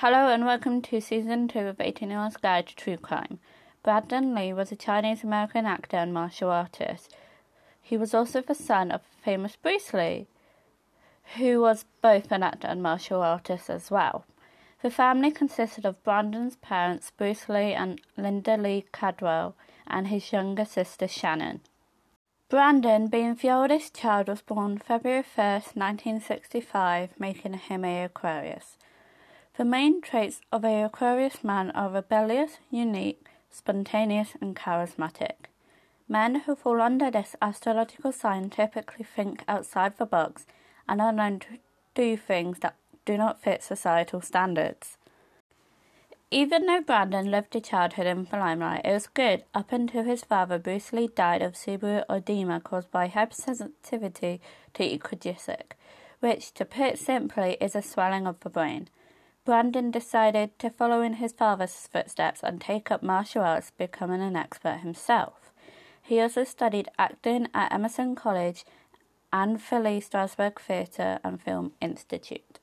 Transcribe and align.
Hello 0.00 0.28
and 0.32 0.46
welcome 0.46 0.80
to 0.80 0.98
season 0.98 1.46
two 1.46 1.58
of 1.58 1.78
18 1.78 2.10
Hours 2.10 2.38
Guide 2.38 2.68
to 2.68 2.74
True 2.74 2.96
Crime. 2.96 3.38
Brandon 3.82 4.34
Lee 4.34 4.50
was 4.50 4.72
a 4.72 4.74
Chinese 4.74 5.22
American 5.22 5.66
actor 5.66 5.98
and 5.98 6.14
martial 6.14 6.48
artist. 6.48 7.14
He 7.82 7.98
was 7.98 8.14
also 8.14 8.40
the 8.40 8.54
son 8.54 8.90
of 8.90 9.02
famous 9.22 9.56
Bruce 9.56 9.92
Lee, 9.92 10.26
who 11.36 11.60
was 11.60 11.84
both 12.00 12.32
an 12.32 12.42
actor 12.42 12.68
and 12.68 12.82
martial 12.82 13.20
artist 13.20 13.68
as 13.68 13.90
well. 13.90 14.24
The 14.80 14.90
family 14.90 15.30
consisted 15.30 15.84
of 15.84 16.02
Brandon's 16.02 16.56
parents, 16.56 17.12
Bruce 17.14 17.46
Lee 17.50 17.74
and 17.74 18.00
Linda 18.16 18.56
Lee 18.56 18.86
Cadwell, 18.94 19.54
and 19.86 20.06
his 20.06 20.32
younger 20.32 20.64
sister 20.64 21.08
Shannon. 21.08 21.60
Brandon, 22.48 23.08
being 23.08 23.34
the 23.34 23.50
oldest 23.50 23.96
child, 23.96 24.28
was 24.28 24.40
born 24.40 24.78
February 24.78 25.24
1st, 25.24 25.76
1965, 25.76 27.20
making 27.20 27.52
him 27.52 27.84
a 27.84 28.04
Aquarius. 28.04 28.78
The 29.56 29.64
main 29.64 30.00
traits 30.00 30.40
of 30.52 30.64
a 30.64 30.82
Aquarius 30.84 31.42
man 31.42 31.70
are 31.72 31.90
rebellious, 31.90 32.58
unique, 32.70 33.26
spontaneous, 33.50 34.30
and 34.40 34.54
charismatic. 34.54 35.48
Men 36.08 36.40
who 36.40 36.54
fall 36.54 36.80
under 36.80 37.10
this 37.10 37.36
astrological 37.42 38.12
sign 38.12 38.50
typically 38.50 39.04
think 39.04 39.44
outside 39.48 39.96
the 39.96 40.06
box 40.06 40.46
and 40.88 41.00
are 41.00 41.12
known 41.12 41.40
to 41.40 41.58
do 41.94 42.16
things 42.16 42.60
that 42.60 42.76
do 43.04 43.16
not 43.16 43.42
fit 43.42 43.62
societal 43.62 44.20
standards. 44.20 44.96
Even 46.30 46.66
though 46.66 46.80
Brandon 46.80 47.28
lived 47.28 47.56
a 47.56 47.60
childhood 47.60 48.06
in 48.06 48.24
the 48.24 48.36
limelight, 48.36 48.82
it 48.84 48.92
was 48.92 49.08
good 49.08 49.44
up 49.52 49.72
until 49.72 50.04
his 50.04 50.22
father 50.22 50.60
Bruce 50.60 50.92
Lee 50.92 51.08
died 51.08 51.42
of 51.42 51.56
cerebral 51.56 52.04
edema 52.08 52.60
caused 52.60 52.90
by 52.92 53.08
hypersensitivity 53.08 54.38
to 54.74 54.82
equagesic, 54.84 55.72
which, 56.20 56.54
to 56.54 56.64
put 56.64 56.98
simply, 56.98 57.56
is 57.60 57.74
a 57.74 57.82
swelling 57.82 58.28
of 58.28 58.38
the 58.40 58.50
brain. 58.50 58.88
Brandon 59.44 59.90
decided 59.90 60.58
to 60.58 60.70
follow 60.70 61.02
in 61.02 61.14
his 61.14 61.32
father's 61.32 61.88
footsteps 61.90 62.40
and 62.42 62.60
take 62.60 62.90
up 62.90 63.02
martial 63.02 63.42
arts, 63.42 63.72
becoming 63.76 64.20
an 64.20 64.36
expert 64.36 64.78
himself. 64.78 65.52
He 66.02 66.20
also 66.20 66.44
studied 66.44 66.88
acting 66.98 67.48
at 67.54 67.72
Emerson 67.72 68.14
College 68.14 68.64
and 69.32 69.60
Philly 69.62 70.00
Strasberg 70.00 70.58
Theatre 70.58 71.20
and 71.24 71.40
Film 71.40 71.72
Institute. 71.80 72.58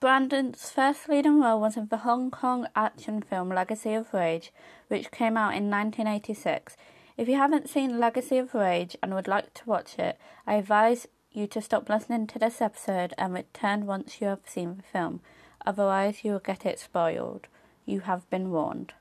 Brandon's 0.00 0.70
first 0.70 1.08
leading 1.08 1.40
role 1.40 1.60
was 1.60 1.76
in 1.76 1.88
the 1.88 1.98
Hong 1.98 2.30
Kong 2.30 2.68
action 2.76 3.20
film 3.20 3.48
Legacy 3.48 3.94
of 3.94 4.14
Rage, 4.14 4.52
which 4.86 5.10
came 5.10 5.36
out 5.36 5.56
in 5.56 5.68
1986. 5.70 6.76
If 7.16 7.28
you 7.28 7.34
haven't 7.34 7.68
seen 7.68 7.98
Legacy 7.98 8.38
of 8.38 8.54
Rage 8.54 8.96
and 9.02 9.12
would 9.12 9.26
like 9.26 9.52
to 9.54 9.64
watch 9.66 9.98
it, 9.98 10.16
I 10.46 10.54
advise 10.54 11.08
you 11.32 11.48
to 11.48 11.60
stop 11.60 11.88
listening 11.88 12.28
to 12.28 12.38
this 12.38 12.60
episode 12.60 13.12
and 13.18 13.34
return 13.34 13.86
once 13.86 14.20
you 14.20 14.28
have 14.28 14.42
seen 14.46 14.76
the 14.76 14.82
film. 14.84 15.20
Otherwise, 15.68 16.24
you 16.24 16.32
will 16.32 16.38
get 16.38 16.64
it 16.64 16.78
spoiled. 16.78 17.46
You 17.84 18.00
have 18.00 18.28
been 18.30 18.50
warned. 18.50 18.94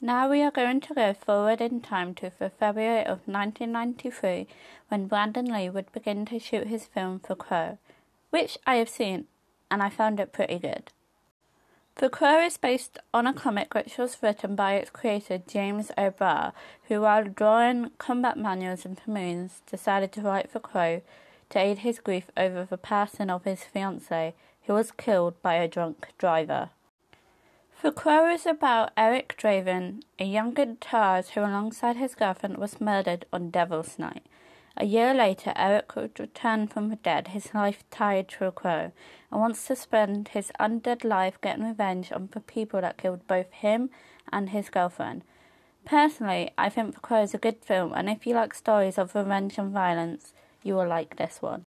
Now 0.00 0.30
we 0.30 0.40
are 0.40 0.50
going 0.50 0.80
to 0.80 0.94
go 0.94 1.12
forward 1.12 1.60
in 1.60 1.82
time 1.82 2.14
to 2.14 2.32
the 2.38 2.48
February 2.48 3.00
of 3.00 3.28
1993 3.28 4.46
when 4.88 5.08
Brandon 5.08 5.44
Lee 5.44 5.68
would 5.68 5.92
begin 5.92 6.24
to 6.24 6.38
shoot 6.38 6.68
his 6.68 6.86
film 6.86 7.20
The 7.28 7.34
Crow, 7.34 7.76
which 8.30 8.56
I 8.66 8.76
have 8.76 8.88
seen 8.88 9.26
and 9.70 9.82
I 9.82 9.90
found 9.90 10.20
it 10.20 10.32
pretty 10.32 10.58
good. 10.58 10.90
The 11.96 12.08
Crow 12.08 12.46
is 12.46 12.56
based 12.56 12.96
on 13.12 13.26
a 13.26 13.34
comic 13.34 13.74
which 13.74 13.98
was 13.98 14.22
written 14.22 14.56
by 14.56 14.72
its 14.74 14.88
creator 14.88 15.36
James 15.46 15.90
O'Barr, 15.98 16.54
who, 16.84 17.02
while 17.02 17.24
drawing 17.24 17.90
combat 17.98 18.38
manuals 18.38 18.86
and 18.86 18.98
Moons, 19.06 19.60
decided 19.70 20.12
to 20.12 20.22
write 20.22 20.54
The 20.54 20.60
Crow 20.60 21.02
to 21.50 21.58
aid 21.58 21.80
his 21.80 21.98
grief 21.98 22.30
over 22.38 22.64
the 22.64 22.78
passing 22.78 23.28
of 23.28 23.44
his 23.44 23.64
fiancée, 23.74 24.32
who 24.68 24.74
was 24.74 24.92
killed 24.92 25.40
by 25.40 25.54
a 25.54 25.66
drunk 25.66 26.08
driver. 26.18 26.68
The 27.80 27.90
Crow 27.90 28.30
is 28.30 28.44
about 28.44 28.90
Eric 28.98 29.34
Draven, 29.38 30.02
a 30.18 30.24
young 30.24 30.54
guitarist 30.54 31.30
who, 31.30 31.40
alongside 31.40 31.96
his 31.96 32.14
girlfriend, 32.14 32.58
was 32.58 32.78
murdered 32.78 33.24
on 33.32 33.48
Devil's 33.48 33.98
Night. 33.98 34.26
A 34.76 34.84
year 34.84 35.14
later, 35.14 35.54
Eric 35.56 35.96
would 35.96 36.20
return 36.20 36.66
from 36.68 36.90
the 36.90 36.96
dead, 36.96 37.28
his 37.28 37.54
life 37.54 37.82
tied 37.90 38.28
to 38.28 38.44
a 38.44 38.52
crow, 38.52 38.92
and 39.32 39.40
wants 39.40 39.66
to 39.68 39.74
spend 39.74 40.28
his 40.28 40.52
undead 40.60 41.02
life 41.02 41.40
getting 41.40 41.64
revenge 41.64 42.12
on 42.12 42.28
the 42.32 42.40
people 42.40 42.82
that 42.82 42.98
killed 42.98 43.26
both 43.26 43.50
him 43.50 43.88
and 44.30 44.50
his 44.50 44.68
girlfriend. 44.68 45.22
Personally, 45.86 46.50
I 46.58 46.68
think 46.68 46.94
The 46.94 47.00
Crow 47.00 47.22
is 47.22 47.32
a 47.32 47.38
good 47.38 47.64
film, 47.64 47.94
and 47.94 48.10
if 48.10 48.26
you 48.26 48.34
like 48.34 48.52
stories 48.52 48.98
of 48.98 49.14
revenge 49.14 49.56
and 49.56 49.72
violence, 49.72 50.34
you 50.62 50.74
will 50.74 50.86
like 50.86 51.16
this 51.16 51.40
one. 51.40 51.64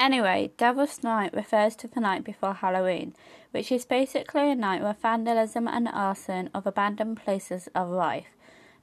Anyway, 0.00 0.50
Devil's 0.56 1.02
Night 1.02 1.34
refers 1.34 1.76
to 1.76 1.86
the 1.86 2.00
night 2.00 2.24
before 2.24 2.54
Halloween, 2.54 3.14
which 3.50 3.70
is 3.70 3.84
basically 3.84 4.50
a 4.50 4.54
night 4.54 4.80
where 4.80 4.94
vandalism 4.94 5.68
and 5.68 5.86
arson 5.88 6.48
of 6.54 6.66
abandoned 6.66 7.18
places 7.22 7.68
are 7.74 7.84
rife. 7.86 8.28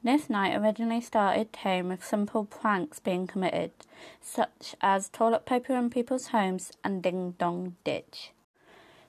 This 0.03 0.29
night 0.29 0.55
originally 0.55 1.01
started 1.01 1.51
tame 1.51 1.87
with 1.87 2.05
simple 2.05 2.45
pranks 2.45 2.99
being 2.99 3.25
committed, 3.25 3.71
such 4.21 4.75
as 4.79 5.09
toilet 5.09 5.47
paper 5.47 5.75
in 5.75 5.89
people's 5.89 6.27
homes 6.27 6.71
and 6.83 7.01
ding 7.01 7.33
dong 7.39 7.77
ditch. 7.83 8.29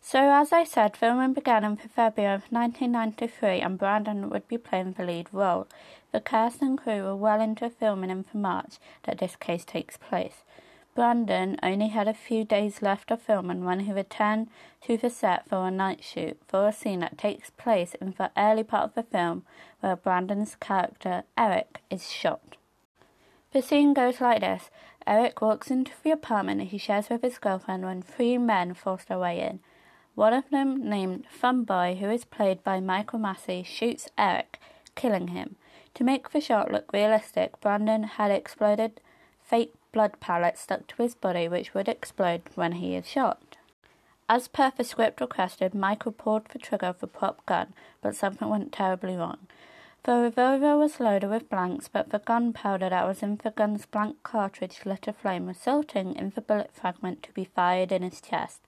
So, 0.01 0.31
as 0.31 0.51
I 0.51 0.65
said, 0.65 0.97
filming 0.97 1.35
began 1.35 1.63
in 1.63 1.77
February 1.77 2.35
of 2.35 2.51
1993 2.51 3.61
and 3.61 3.77
Brandon 3.77 4.31
would 4.31 4.49
be 4.49 4.57
playing 4.57 4.93
the 4.93 5.05
lead 5.05 5.29
role. 5.31 5.69
The 6.13 6.23
cast 6.23 6.63
and 6.63 6.79
crew 6.79 7.03
were 7.03 7.17
well 7.17 7.43
into 7.43 7.69
filming 7.69 8.09
in 8.09 8.25
the 8.33 8.39
March 8.39 8.79
that 9.03 9.19
this 9.19 9.37
case 9.37 9.67
takes 9.67 9.99
place. 9.99 10.43
Brandon 10.99 11.57
only 11.63 11.91
had 11.91 12.09
a 12.09 12.13
few 12.13 12.43
days 12.43 12.83
left 12.83 13.13
of 13.13 13.23
filming 13.23 13.65
when 13.65 13.79
he 13.79 13.93
returned 13.93 14.49
to 14.81 14.97
the 14.97 15.09
set 15.09 15.49
for 15.49 15.69
a 15.69 15.71
night 15.71 16.03
shoot 16.03 16.37
for 16.49 16.67
a 16.67 16.73
scene 16.73 16.99
that 16.99 17.17
takes 17.17 17.51
place 17.51 17.95
in 18.01 18.17
the 18.19 18.33
early 18.37 18.65
part 18.65 18.83
of 18.83 18.95
the 18.95 19.05
film 19.05 19.45
where 19.79 19.95
Brandon's 19.95 20.57
character, 20.57 21.23
Eric, 21.37 21.83
is 21.89 22.11
shot. 22.11 22.57
The 23.53 23.63
scene 23.63 23.95
goes 23.95 24.21
like 24.21 24.41
this 24.41 24.71
Eric 25.07 25.41
walks 25.41 25.71
into 25.71 25.93
the 26.03 26.11
apartment 26.11 26.63
he 26.63 26.79
shares 26.79 27.09
with 27.09 27.23
his 27.23 27.39
girlfriend 27.39 27.85
when 27.85 28.03
three 28.03 28.37
men 28.37 28.75
force 28.75 29.05
their 29.05 29.21
way 29.21 29.41
in. 29.41 29.61
One 30.17 30.33
of 30.33 30.51
them, 30.51 30.83
named 30.83 31.27
Funboy, 31.31 32.01
who 32.01 32.11
is 32.11 32.25
played 32.25 32.65
by 32.65 32.81
Michael 32.81 33.21
Massee, 33.21 33.63
shoots 33.63 34.09
Eric, 34.19 34.59
killing 34.97 35.29
him. 35.29 35.55
To 35.95 36.03
make 36.03 36.31
the 36.31 36.41
shot 36.41 36.73
look 36.73 36.93
realistic, 36.93 37.61
Brandon 37.61 38.03
had 38.03 38.33
exploded 38.33 39.01
fake 39.41 39.75
blood 39.99 40.21
pellets 40.21 40.61
stuck 40.61 40.87
to 40.87 41.03
his 41.03 41.17
body 41.17 41.49
which 41.49 41.75
would 41.75 41.89
explode 41.89 42.43
when 42.55 42.71
he 42.71 42.95
is 42.95 43.05
shot. 43.05 43.57
As 44.29 44.47
per 44.47 44.71
the 44.71 44.85
script 44.85 45.21
requested, 45.21 45.75
Michael 45.75 46.13
pulled 46.13 46.45
the 46.45 46.61
trigger 46.61 46.87
of 46.87 47.01
the 47.01 47.09
prop 47.09 47.45
gun, 47.47 47.73
but 48.01 48.15
something 48.15 48.49
went 48.49 48.71
terribly 48.71 49.17
wrong. 49.17 49.39
The 50.05 50.13
revolver 50.13 50.79
was 50.79 51.01
loaded 51.01 51.31
with 51.31 51.51
blanks, 51.51 51.89
but 51.89 52.11
the 52.11 52.21
gunpowder 52.21 52.91
that 52.91 53.09
was 53.09 53.25
in 53.25 53.41
the 53.43 53.51
gun's 53.51 53.87
blank 53.87 54.23
cartridge 54.23 54.87
lit 54.87 55.09
a 55.09 55.13
flame, 55.13 55.49
resulting 55.49 56.15
in 56.15 56.31
the 56.31 56.43
bullet 56.43 56.71
fragment 56.73 57.25
to 57.25 57.33
be 57.33 57.47
fired 57.47 57.91
in 57.91 58.03
his 58.03 58.21
chest. 58.21 58.61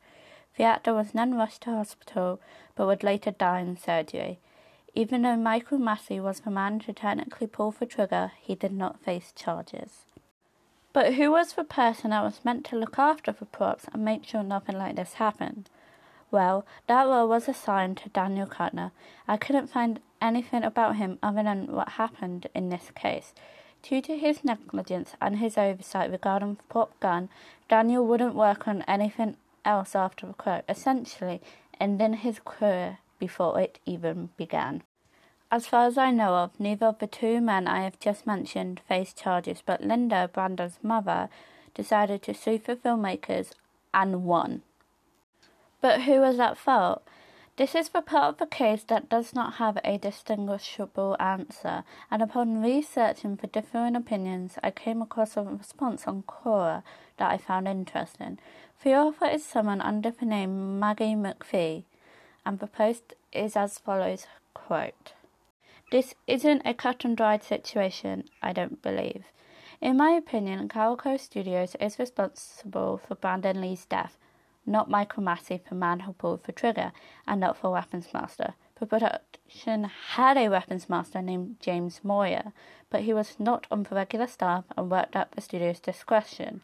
The 0.56 0.64
actor 0.64 0.92
was 0.92 1.12
then 1.12 1.36
rushed 1.36 1.62
to 1.62 1.70
hospital, 1.70 2.40
but 2.74 2.88
would 2.88 3.04
later 3.04 3.30
die 3.30 3.60
in 3.60 3.76
surgery. 3.76 4.40
Even 4.96 5.22
though 5.22 5.36
Michael 5.36 5.78
Massee 5.78 6.18
was 6.18 6.40
the 6.40 6.50
man 6.50 6.80
to 6.80 6.92
technically 6.92 7.46
pull 7.46 7.70
the 7.70 7.86
trigger, 7.86 8.32
he 8.40 8.56
did 8.56 8.72
not 8.72 8.98
face 8.98 9.32
charges. 9.36 10.06
But 10.92 11.14
who 11.14 11.30
was 11.30 11.52
the 11.52 11.64
person 11.64 12.10
that 12.10 12.22
was 12.24 12.44
meant 12.44 12.64
to 12.66 12.76
look 12.76 12.98
after 12.98 13.30
the 13.32 13.46
props 13.46 13.84
and 13.92 14.04
make 14.04 14.24
sure 14.24 14.42
nothing 14.42 14.76
like 14.76 14.96
this 14.96 15.14
happened? 15.14 15.70
Well, 16.30 16.64
that 16.86 17.06
role 17.06 17.28
was 17.28 17.48
assigned 17.48 17.96
to 17.98 18.08
Daniel 18.08 18.46
Kuttner. 18.46 18.90
I 19.28 19.36
couldn't 19.36 19.68
find 19.68 20.00
anything 20.20 20.64
about 20.64 20.96
him 20.96 21.18
other 21.22 21.42
than 21.42 21.72
what 21.72 21.90
happened 21.90 22.48
in 22.54 22.68
this 22.68 22.90
case. 22.94 23.32
Due 23.82 24.02
to 24.02 24.18
his 24.18 24.44
negligence 24.44 25.14
and 25.20 25.38
his 25.38 25.56
oversight 25.56 26.10
regarding 26.10 26.54
the 26.54 26.62
prop 26.64 26.98
gun, 27.00 27.28
Daniel 27.68 28.06
wouldn't 28.06 28.34
work 28.34 28.68
on 28.68 28.82
anything 28.82 29.36
else 29.64 29.94
after 29.94 30.26
the 30.26 30.34
crow, 30.34 30.62
essentially 30.68 31.40
ending 31.80 32.14
his 32.14 32.40
career 32.44 32.98
before 33.18 33.58
it 33.60 33.78
even 33.86 34.30
began. 34.36 34.82
As 35.52 35.66
far 35.66 35.86
as 35.86 35.98
I 35.98 36.12
know 36.12 36.34
of, 36.36 36.58
neither 36.60 36.86
of 36.86 37.00
the 37.00 37.08
two 37.08 37.40
men 37.40 37.66
I 37.66 37.82
have 37.82 37.98
just 37.98 38.24
mentioned 38.24 38.80
faced 38.86 39.18
charges, 39.18 39.62
but 39.66 39.82
Linda, 39.82 40.30
Brandon's 40.32 40.78
mother, 40.80 41.28
decided 41.74 42.22
to 42.22 42.34
sue 42.34 42.58
the 42.58 42.76
filmmakers 42.76 43.50
and 43.92 44.24
won. 44.24 44.62
But 45.80 46.02
who 46.02 46.20
was 46.20 46.38
at 46.38 46.56
fault? 46.56 47.02
This 47.56 47.74
is 47.74 47.88
the 47.88 48.00
part 48.00 48.28
of 48.28 48.38
the 48.38 48.46
case 48.46 48.84
that 48.84 49.08
does 49.08 49.34
not 49.34 49.54
have 49.54 49.76
a 49.84 49.98
distinguishable 49.98 51.16
answer, 51.18 51.82
and 52.10 52.22
upon 52.22 52.62
researching 52.62 53.36
for 53.36 53.48
differing 53.48 53.96
opinions, 53.96 54.56
I 54.62 54.70
came 54.70 55.02
across 55.02 55.36
a 55.36 55.42
response 55.42 56.06
on 56.06 56.22
Quora 56.22 56.84
that 57.16 57.30
I 57.30 57.38
found 57.38 57.66
interesting. 57.66 58.38
The 58.84 58.94
author 58.94 59.26
is 59.26 59.44
someone 59.44 59.80
under 59.80 60.12
the 60.12 60.26
name 60.26 60.78
Maggie 60.78 61.16
McPhee, 61.16 61.82
and 62.46 62.60
the 62.60 62.66
post 62.68 63.14
is 63.32 63.56
as 63.56 63.78
follows 63.78 64.26
quote, 64.54 65.12
this 65.90 66.14
isn't 66.26 66.62
a 66.64 66.74
cut 66.74 67.04
and 67.04 67.16
dried 67.16 67.42
situation, 67.42 68.24
I 68.42 68.52
don't 68.52 68.80
believe. 68.80 69.24
In 69.80 69.96
my 69.96 70.10
opinion, 70.10 70.68
Carolco 70.68 71.18
Studios 71.18 71.74
is 71.80 71.98
responsible 71.98 72.98
for 72.98 73.14
Brandon 73.14 73.60
Lee's 73.60 73.86
death, 73.86 74.16
not 74.66 74.90
Michael 74.90 75.22
Massee 75.22 75.60
for 75.66 75.74
Man 75.74 76.00
Who 76.00 76.12
Pulled 76.12 76.44
the 76.44 76.52
Trigger, 76.52 76.92
and 77.26 77.40
not 77.40 77.56
for 77.56 77.70
Weapons 77.70 78.08
Master. 78.12 78.54
The 78.78 78.86
production 78.86 79.90
had 80.14 80.38
a 80.38 80.48
weapons 80.48 80.88
master 80.88 81.20
named 81.20 81.56
James 81.60 82.00
Moyer, 82.02 82.52
but 82.88 83.02
he 83.02 83.12
was 83.12 83.38
not 83.38 83.66
on 83.70 83.82
the 83.82 83.94
regular 83.94 84.26
staff 84.26 84.64
and 84.76 84.90
worked 84.90 85.16
at 85.16 85.32
the 85.32 85.40
studio's 85.40 85.80
discretion. 85.80 86.62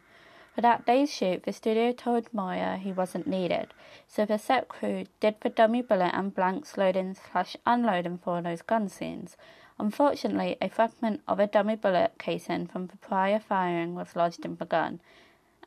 For 0.57 0.61
that 0.61 0.87
day's 0.87 1.13
shoot, 1.13 1.43
the 1.43 1.53
studio 1.53 1.91
told 1.91 2.33
Moyer 2.33 2.77
he 2.77 2.91
wasn't 2.91 3.27
needed, 3.27 3.75
so 4.07 4.25
the 4.25 4.39
set 4.39 4.67
crew 4.67 5.05
did 5.19 5.35
the 5.41 5.49
dummy 5.49 5.83
bullet 5.83 6.15
and 6.15 6.33
blanks 6.33 6.77
loading 6.77 7.13
slash 7.13 7.55
unloading 7.67 8.17
for 8.17 8.41
those 8.41 8.63
gun 8.63 8.89
scenes. 8.89 9.37
Unfortunately, 9.77 10.57
a 10.59 10.67
fragment 10.67 11.21
of 11.27 11.39
a 11.39 11.45
dummy 11.45 11.75
bullet 11.75 12.13
casing 12.17 12.65
from 12.65 12.87
the 12.87 12.97
prior 12.97 13.37
firing 13.39 13.93
was 13.93 14.15
lodged 14.15 14.45
in 14.45 14.55
the 14.55 14.65
gun, 14.65 14.99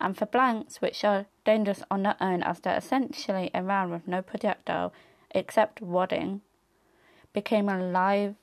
and 0.00 0.16
the 0.16 0.26
blanks, 0.26 0.82
which 0.82 1.04
are 1.04 1.26
dangerous 1.44 1.84
on 1.88 2.02
their 2.02 2.16
own 2.20 2.42
as 2.42 2.58
they're 2.58 2.76
essentially 2.76 3.48
a 3.54 3.62
round 3.62 3.92
with 3.92 4.08
no 4.08 4.22
projectile, 4.22 4.92
except 5.30 5.80
wadding, 5.80 6.40
became 7.32 7.68
a 7.68 7.78
live 7.78 8.34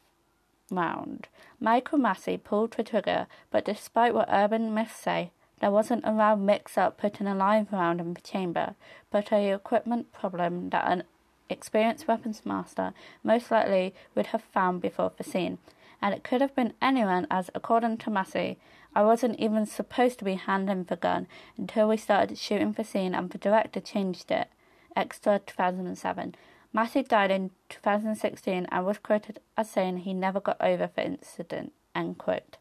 round. 0.71 1.27
Michael 1.59 1.97
Massee 1.97 2.37
pulled 2.37 2.71
the 2.71 2.85
trigger, 2.85 3.27
but 3.51 3.65
despite 3.65 4.13
what 4.13 4.29
urban 4.31 4.73
myths 4.73 4.95
say, 4.95 5.31
there 5.59 5.71
wasn't 5.71 6.03
a 6.05 6.11
round 6.11 6.45
mix-up 6.45 6.97
putting 6.97 7.27
a 7.27 7.35
live 7.35 7.71
round 7.71 7.99
in 7.99 8.13
the 8.13 8.21
chamber, 8.21 8.75
but 9.11 9.31
a 9.31 9.53
equipment 9.53 10.13
problem 10.13 10.69
that 10.69 10.91
an 10.91 11.03
experienced 11.49 12.07
weapons 12.07 12.45
master 12.45 12.93
most 13.23 13.49
likely 13.49 13.93
would 14.15 14.27
have 14.27 14.43
found 14.43 14.81
before 14.81 15.11
the 15.17 15.23
scene. 15.23 15.57
And 16.01 16.13
it 16.13 16.23
could 16.23 16.41
have 16.41 16.55
been 16.55 16.73
anyone, 16.81 17.25
as 17.31 17.49
according 17.55 17.97
to 17.97 18.11
Massee, 18.11 18.57
I 18.95 19.03
wasn't 19.03 19.39
even 19.39 19.65
supposed 19.65 20.19
to 20.19 20.25
be 20.25 20.35
handling 20.35 20.83
the 20.83 20.95
gun 20.95 21.27
until 21.57 21.87
we 21.87 21.97
started 21.97 22.37
shooting 22.37 22.73
the 22.73 22.83
scene 22.83 23.15
and 23.15 23.29
the 23.29 23.37
director 23.37 23.79
changed 23.79 24.31
it. 24.31 24.49
Extra 24.95 25.39
2007. 25.39 26.35
Massee 26.73 27.03
died 27.03 27.31
in 27.31 27.51
2016 27.69 28.67
and 28.71 28.85
was 28.85 28.97
quoted 28.99 29.39
as 29.55 29.69
saying 29.69 29.97
he 29.97 30.13
never 30.13 30.39
got 30.39 30.57
over 30.59 30.89
the 30.95 31.05
incident. 31.05 31.73
End 31.95 32.17
quote. 32.17 32.57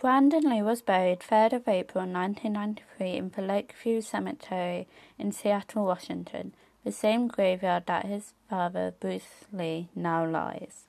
Brandon 0.00 0.48
Lee 0.48 0.62
was 0.62 0.80
buried 0.80 1.20
3rd 1.20 1.52
of 1.52 1.68
April 1.68 2.06
1993 2.06 3.16
in 3.18 3.32
the 3.36 3.42
Lakeview 3.42 4.00
Cemetery 4.00 4.88
in 5.18 5.30
Seattle, 5.30 5.84
Washington, 5.84 6.54
the 6.84 6.90
same 6.90 7.28
graveyard 7.28 7.84
that 7.84 8.06
his 8.06 8.32
father, 8.48 8.94
Bruce 8.98 9.44
Lee, 9.52 9.90
now 9.94 10.26
lies. 10.26 10.86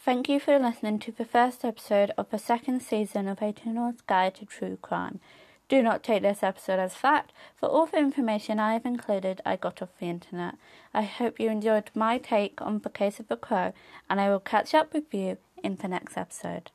Thank 0.00 0.28
you 0.28 0.40
for 0.40 0.58
listening 0.58 0.98
to 1.00 1.12
the 1.12 1.24
first 1.24 1.64
episode 1.64 2.10
of 2.18 2.30
the 2.30 2.38
second 2.38 2.82
season 2.82 3.28
of 3.28 3.40
A 3.40 3.52
Tuner's 3.52 4.00
Guide 4.08 4.34
to 4.34 4.44
True 4.44 4.76
Crime. 4.82 5.20
Do 5.68 5.80
not 5.80 6.02
take 6.02 6.22
this 6.22 6.42
episode 6.42 6.80
as 6.80 6.94
fact, 6.94 7.32
for 7.54 7.68
all 7.68 7.86
the 7.86 7.98
information 7.98 8.58
I 8.58 8.72
have 8.72 8.84
included 8.84 9.40
I 9.46 9.54
got 9.54 9.80
off 9.80 10.00
the 10.00 10.06
internet. 10.06 10.56
I 10.92 11.02
hope 11.02 11.38
you 11.38 11.48
enjoyed 11.48 11.92
my 11.94 12.18
take 12.18 12.60
on 12.60 12.80
the 12.80 12.90
case 12.90 13.20
of 13.20 13.28
the 13.28 13.36
crow, 13.36 13.72
and 14.10 14.20
I 14.20 14.30
will 14.30 14.40
catch 14.40 14.74
up 14.74 14.92
with 14.92 15.14
you 15.14 15.38
in 15.62 15.76
the 15.76 15.86
next 15.86 16.16
episode. 16.16 16.72